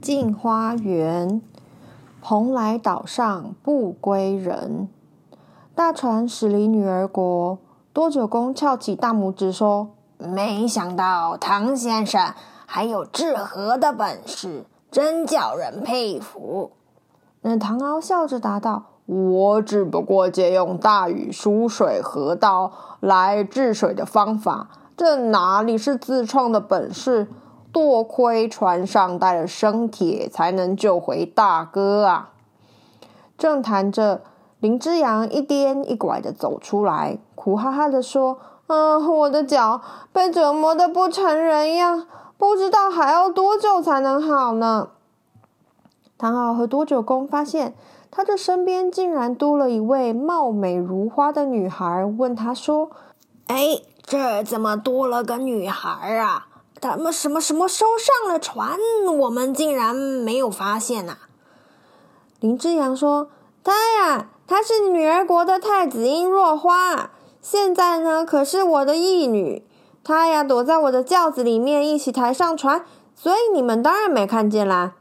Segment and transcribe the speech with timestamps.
[0.00, 1.40] 镜花缘》。
[2.20, 4.88] 蓬莱岛上不归人，
[5.74, 7.58] 大船驶离女儿国。
[7.92, 12.34] 多九公翘起大拇指说：“没想到唐先生
[12.66, 16.72] 还有治河的本事，真叫人佩服。”
[17.42, 27.28] 那唐敖笑着答道：“我只不过借用大禹疏水河道来治水的方法，这哪里是自创的本事？”
[27.78, 32.30] 多亏船上带了生铁，才能救回大哥啊！
[33.38, 34.20] 正谈着，
[34.58, 39.80] 林之阳一颠一拐的走出来，苦哈哈的说：“啊，我的脚
[40.12, 44.88] 被折磨的不成人样，不知道还要多久才能好呢。”
[46.18, 47.74] 唐敖和多九公发现
[48.10, 52.90] 他的身边竟然多了一位貌美如花的女孩，问他说
[53.46, 56.47] ：“哎，这怎么多了个女孩啊？”
[56.80, 58.78] 他们什么什么时候上了船？
[59.18, 61.16] 我们竟然没有发现呐、
[62.40, 63.28] 林之阳说
[63.64, 67.10] ：“他呀，她是女儿国的太子殷若花，
[67.42, 69.64] 现在呢可是我的义女。
[70.04, 72.84] 她呀躲在我的轿子里面，一起抬上船，
[73.14, 74.94] 所以你们当然没看见啦。”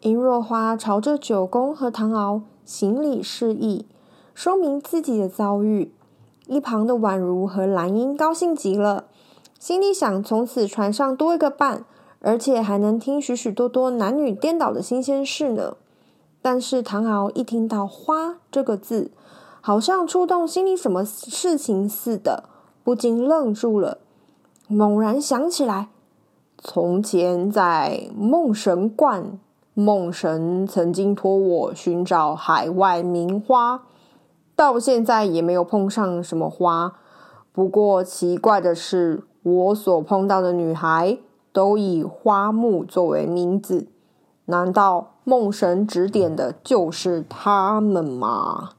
[0.00, 3.86] 殷若花朝着九公和唐敖行礼示意，
[4.34, 5.92] 说明自己的遭遇。
[6.46, 9.06] 一旁的宛如和兰英高兴极了。
[9.58, 11.84] 心里想，从此船上多一个伴，
[12.20, 15.76] 而且还能听许许多多男女颠倒的新鲜事呢。
[16.42, 19.10] 但是唐敖一听到“花”这个字，
[19.60, 22.44] 好像触动心里什么事情似的，
[22.84, 23.98] 不禁愣住了，
[24.68, 25.88] 猛然想起来，
[26.58, 29.40] 从前在梦神观，
[29.74, 33.82] 梦神曾经托我寻找海外名花，
[34.54, 36.92] 到现在也没有碰上什么花。
[37.52, 41.18] 不过奇怪的是，我所碰到的女孩
[41.52, 43.86] 都以花木作为名字，
[44.46, 48.70] 难道梦神指点的就是他们吗？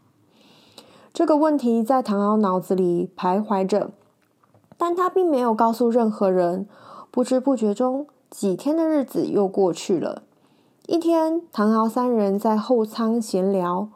[1.13, 3.91] 这个问题在唐敖脑子里徘徊着，
[4.77, 6.67] 但他并没有告诉任何人。
[7.09, 10.23] 不知不觉中，几天的日子又过去了。
[10.85, 13.87] 一天，唐敖三人在后舱闲聊，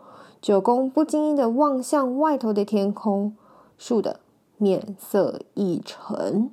[0.41, 3.35] 九公不经意的望向外头的天空，
[3.77, 4.21] 倏地。
[4.61, 6.51] 面色一沉，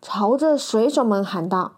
[0.00, 1.72] 朝着水手们喊道：“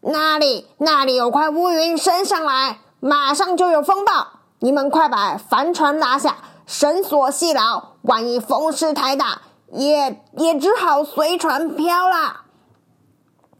[0.00, 4.28] 那里，那里有块乌云升上来，马上就有风暴！
[4.60, 9.42] 你们快把帆船拉下，绳索系牢，万一风势太大，
[9.72, 12.42] 也也只好随船飘了。”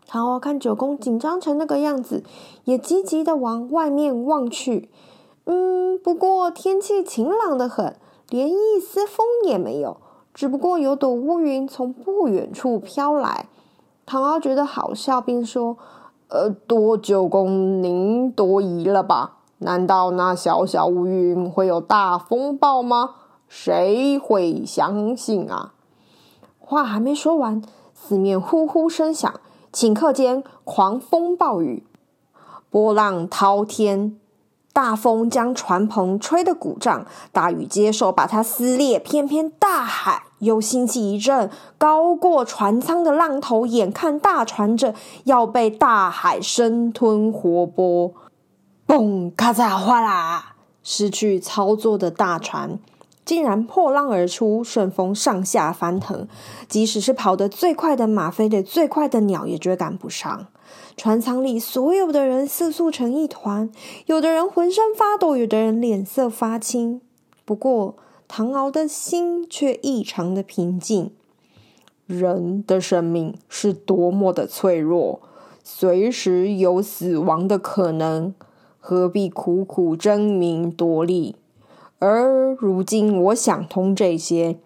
[0.06, 2.22] 唐敖看九公紧张成那个样子，
[2.62, 4.88] 也急急的往外面望去。
[5.46, 7.96] 嗯，不过天气晴朗的很，
[8.30, 10.00] 连一丝风也没有。
[10.36, 13.48] 只不过有朵乌云从不远处飘来，
[14.04, 15.78] 唐敖觉得好笑，并说
[16.28, 19.38] ：“呃，多九公，您多疑了吧？
[19.60, 23.14] 难道那小小乌云会有大风暴吗？
[23.48, 25.72] 谁会相信啊？”
[26.60, 27.62] 话还没说完，
[27.94, 29.40] 四面呼呼声响，
[29.72, 31.82] 顷刻间狂风暴雨，
[32.68, 34.20] 波浪滔天。
[34.76, 38.98] 大风将船篷吹得鼓胀，大雨接手把它撕裂。
[38.98, 44.94] 偏偏大海又兴起一阵高过船舱的浪头，眼看大船着
[45.24, 48.12] 要被大海生吞活剥，
[48.86, 50.56] 嘣咔嚓哗啦！
[50.82, 52.78] 失去操作的大船
[53.24, 56.28] 竟然破浪而出，顺风上下翻腾，
[56.68, 60.48] 即使是跑得最快的马，飞得最快的鸟，也追赶不上。
[60.96, 63.70] 船舱里所有的人瑟缩成一团，
[64.06, 67.00] 有的人浑身发抖，有的人脸色发青。
[67.44, 67.96] 不过
[68.26, 71.10] 唐敖的心却异常的平静。
[72.06, 75.20] 人的生命是多么的脆弱，
[75.64, 78.32] 随时有死亡的可能，
[78.78, 81.34] 何必苦苦争名夺利？
[81.98, 84.58] 而如今我想通这些，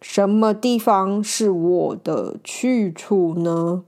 [0.00, 3.82] 什么地方是我的去处呢？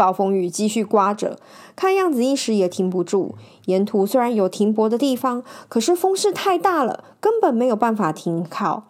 [0.00, 1.36] 暴风雨继续刮着，
[1.76, 3.34] 看样子一时也停不住。
[3.66, 8.84] 沿途虽然有停泊的地方，可是风势太大了，根本没有办法停靠。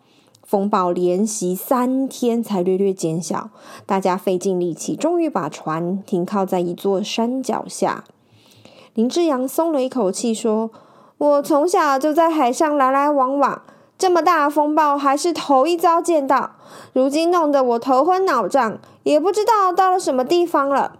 [0.45, 3.51] 风暴连袭三天才略略减小，
[3.87, 8.05] 大家费尽力气，终于把船停靠在一座山脚下。
[8.95, 10.71] 林志阳松了一口气，说
[11.19, 13.63] ：“我从小就在海上来来往往，
[13.99, 16.53] 这么大风暴还是头一遭见到。
[16.93, 20.99] 如今弄得我头昏脑胀，也不知道到了什么地方了。”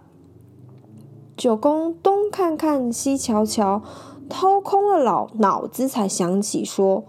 [1.35, 3.81] 九公东看看西瞧瞧，
[4.29, 7.03] 掏空了脑脑子，才想起说：“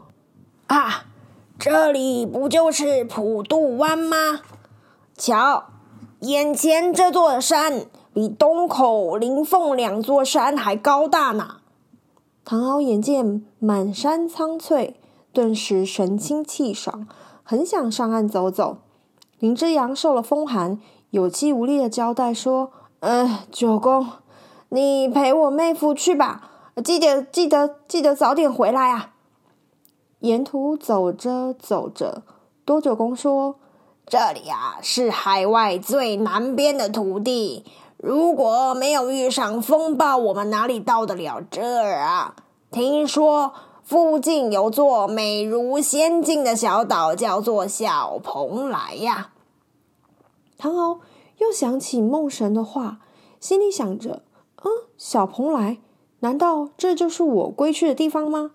[0.68, 1.04] 啊，
[1.58, 4.40] 这里不就是普渡湾吗？
[5.16, 5.64] 瞧，
[6.20, 11.56] 眼前这座山。”比东口、灵凤两座山还高大呢。
[12.44, 15.00] 唐敖眼见满山苍翠，
[15.32, 17.08] 顿时神清气爽，
[17.42, 18.76] 很想上岸走走。
[19.38, 20.78] 林之阳受了风寒，
[21.08, 22.70] 有气无力的交代说
[23.04, 24.06] ：“嗯，九公，
[24.68, 26.50] 你陪我妹夫去吧，
[26.84, 29.10] 记得记得记得早点回来啊。”
[30.20, 32.22] 沿途走着走着，
[32.64, 33.56] 多九公说
[34.06, 37.64] ：“这里啊，是海外最南边的土地。”
[37.98, 42.36] 如果没有遇上风暴，我们哪里到得了这儿啊？
[42.70, 43.52] 听说
[43.82, 49.30] 附近有座美如仙境的小岛，叫做小蓬莱呀。
[50.56, 51.00] 唐敖
[51.42, 53.00] 又想起梦神的话，
[53.40, 54.22] 心里想着：
[54.62, 55.78] 嗯，小蓬莱，
[56.20, 58.52] 难道这就是我归去的地方吗？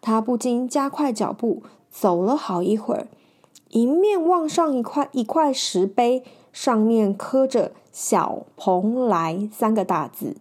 [0.00, 3.08] 他不禁加快脚步，走了好一会儿，
[3.70, 6.22] 迎面望上一块一块石碑。
[6.50, 10.36] 上面刻着“小蓬莱”三个大字，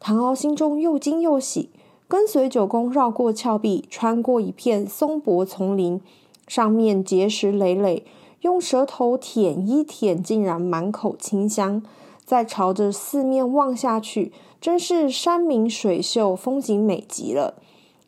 [0.00, 1.68] 唐敖心中又惊又喜，
[2.06, 6.00] 跟随九公绕过峭壁，穿过一片松柏丛林，
[6.46, 8.06] 上面结石累累，
[8.42, 11.82] 用舌头舔一舔，竟然满口清香。
[12.24, 17.54] 再朝着四面望下去，真是山明水秀，风景美极了。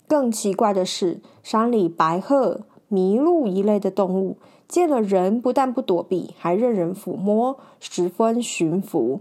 [0.06, 2.60] 更奇怪的是，山里白鹤、
[2.90, 4.36] 麋鹿一类的动物。
[4.68, 9.20] 见了人，不但不躲避，还任人抚摸，十分驯服。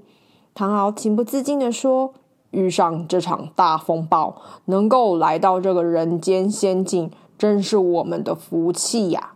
[0.54, 2.14] 唐敖情不自禁地说
[2.52, 4.36] ：“遇上这场大风暴，
[4.66, 9.34] 能够来到这个人间仙境，真是我们的福气呀！”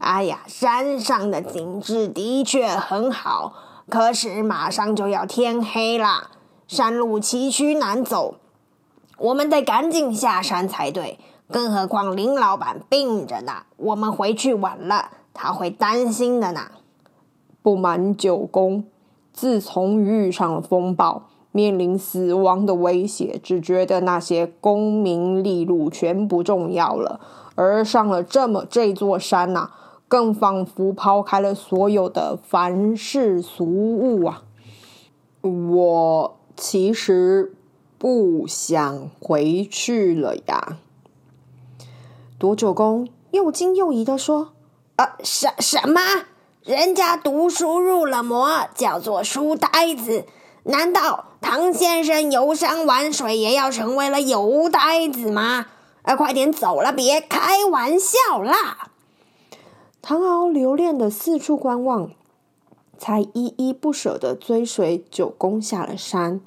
[0.00, 3.52] 哎呀，山上的景致的确很好，
[3.86, 6.30] 可是马上就要天黑了，
[6.66, 8.36] 山路崎岖难走，
[9.18, 11.18] 我们得赶紧下山才对。
[11.52, 16.62] 更何况林老板病着呢，我们回去晚了，他会担心的呢。
[17.60, 18.84] 不瞒九公，
[19.34, 27.20] 自从遇上了风暴，面临死亡的威胁，只觉得那些功名利禄全不重要了，
[27.54, 29.70] 而上了这么这座山呐、
[30.10, 34.42] 更仿佛抛开了所有的凡世俗物啊。
[35.42, 37.54] 我其实
[37.96, 40.78] 不想回去了呀。
[42.40, 44.50] 多九公又惊又疑的说
[44.96, 46.00] ：“啊，什什么？
[46.64, 50.24] 人家读书入了魔，叫做书呆子。
[50.64, 55.66] 难道唐先生游山玩水也要成为了游呆子吗？
[56.02, 58.88] 啊，快点走了，别开玩笑啦！”
[60.10, 62.10] 唐敖留恋的四处观望，
[62.98, 66.40] 才依依不舍地追随九公下了山。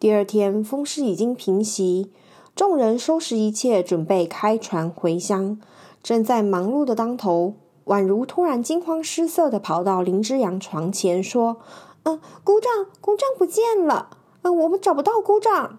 [0.00, 2.10] 第二天，风势已经平息。
[2.54, 5.60] 众人收拾一切，准备开船回乡。
[6.02, 7.52] 正在忙碌的当头，
[7.84, 11.58] 宛如突然惊慌失色的跑到林之阳床前，说
[12.04, 14.08] ：“嗯、呃，姑丈，姑丈不见了。
[14.40, 15.78] 嗯、我们找不到姑丈。”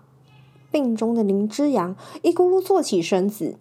[0.69, 3.55] 病中的林之阳一咕噜坐起身子，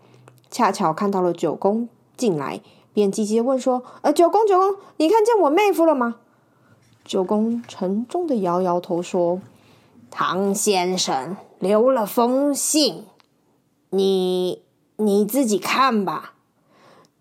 [0.51, 1.89] 恰巧看到了九公
[2.19, 2.61] 进来，
[2.97, 6.17] 便急急问说：“呃，九公，九公，你看见我妹夫了吗？”
[7.05, 9.39] 九公沉重地摇摇头说
[10.11, 13.05] ：“唐先生。”留了封信，
[13.91, 14.63] 你
[14.97, 16.35] 你自己看吧。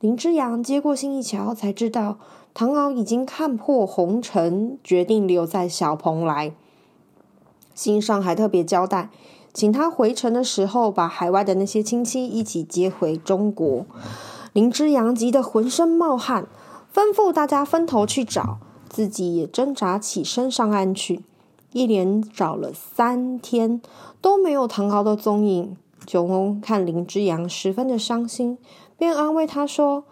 [0.01, 2.17] 林之阳接过信一瞧，才知道
[2.53, 6.53] 唐敖已经看破红尘，决定留在小蓬莱。
[7.73, 9.09] 信上还特别交代，
[9.53, 13.85] 请他回程的时候，把海外的那些亲戚一起接回中国。
[14.55, 16.47] 林之阳急得浑身冒汗，
[16.93, 21.25] 吩咐大家分头去找，自己也挣扎起身上岸去。
[21.73, 23.81] 一连找了三天，
[24.21, 25.75] 都没有唐敖的踪影。
[26.05, 28.57] 九公看林之阳十分的伤心，
[28.97, 30.05] 便安慰他说：“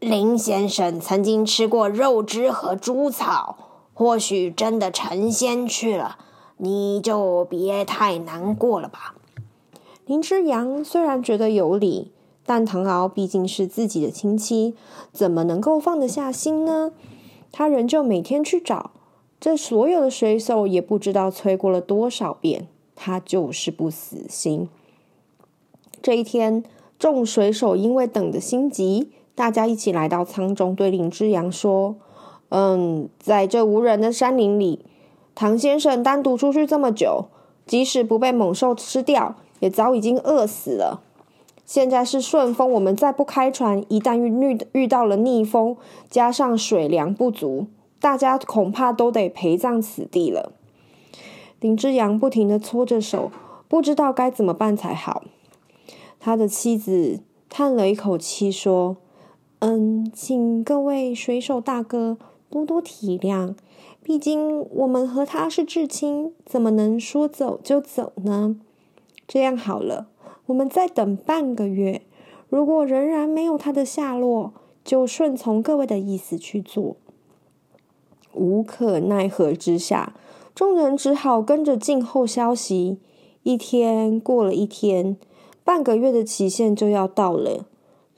[0.00, 3.56] 林先生曾经吃过肉汁和猪草，
[3.94, 6.18] 或许真的成仙去了，
[6.58, 9.14] 你就别太难过了吧。”
[10.04, 12.11] 林之阳虽然觉得有理，
[12.44, 14.74] 但唐敖毕竟是自己的亲戚，
[15.12, 16.92] 怎么能够放得下心呢？
[17.50, 18.90] 他仍旧每天去找。
[19.38, 24.68] 这所有的水手也不知道催过了多少遍，他就是不死心。
[26.00, 26.64] 这一天，
[26.98, 31.96] 众水手因为等得心急，大家一起来到舱中，对林之阳说
[32.50, 34.84] ：“嗯，在这无人的山林里，
[35.34, 37.26] 唐先生单独出去这么久，
[37.66, 41.02] 即使不被猛兽吃掉，也早已经饿死了。
[41.72, 45.74] 现在是顺风，我们再不开船，一旦遇遇遇到了逆风，
[46.10, 47.66] 加上水量不足，
[47.98, 50.52] 大家恐怕都得陪葬此地了。
[51.60, 53.32] 林之阳不停地搓着手，
[53.68, 55.24] 不知道该怎么办才好。
[56.20, 58.98] 他的妻子叹了一口气，说
[59.60, 62.18] ：“嗯，请各位水手大哥
[62.50, 63.54] 多多体谅，
[64.02, 68.56] 毕竟我们和他是至亲，怎么能说走就走呢？
[69.26, 70.08] 这样好了。”
[70.52, 72.02] 我们再等半个月，
[72.50, 74.52] 如果仍然没有他的下落，
[74.84, 76.96] 就顺从各位的意思去做。
[78.34, 80.14] 无可奈何之下，
[80.54, 82.98] 众人只好跟着静候消息。
[83.44, 85.16] 一天过了一天，
[85.64, 87.64] 半个月的期限就要到了。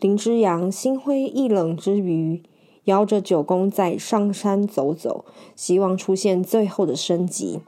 [0.01, 2.43] 林之阳心灰意冷之余，
[2.85, 5.25] 摇着九公再上山走走，
[5.55, 7.61] 希望出现最后的升级。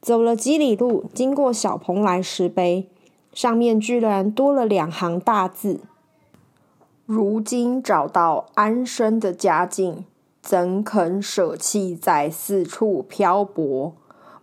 [0.00, 2.88] 走了几里路，经过小蓬莱石碑。
[3.36, 5.80] 上面居然多了两行大字
[7.04, 10.06] ：“如今找到安身的家境，
[10.40, 13.92] 怎肯舍弃在四处漂泊？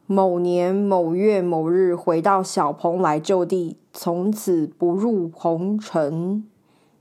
[0.06, 6.48] 某年某月某日回到小蓬莱旧地，从此不入红尘。”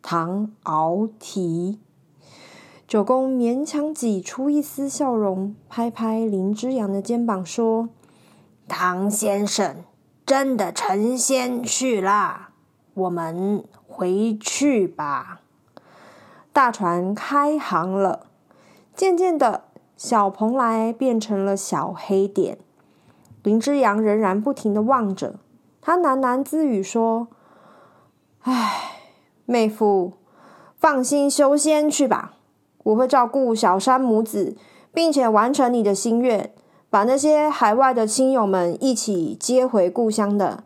[0.01, 1.79] 唐敖题。
[2.89, 7.91] 九公勉强挤出一丝笑容，拍拍林之阳的肩膀说
[8.67, 9.77] ：“唐先生。”
[10.25, 12.51] 真的成仙去啦，
[12.95, 15.41] 我们回去吧。
[16.53, 18.27] 大船开航了，
[18.95, 19.65] 渐渐的，
[19.97, 22.59] 小蓬莱变成了小黑点。
[23.43, 25.35] 林之阳仍然不停的望着，
[25.81, 27.27] 他喃喃自语说
[28.43, 29.01] ：“唉，
[29.45, 30.13] 妹夫，
[30.79, 32.35] 放心修仙去吧，
[32.85, 34.57] 我会照顾小山母子，
[34.95, 36.55] 并且完成你的心愿。”
[36.93, 40.63] 把那些海外的亲友们一起接回故乡的，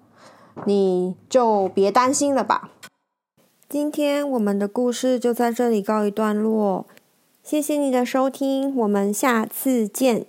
[0.65, 2.71] 你就别担心了吧。
[3.69, 6.85] 今天我们的故事就在这里告一段落，
[7.45, 10.27] 谢谢你的收听，我们下次见。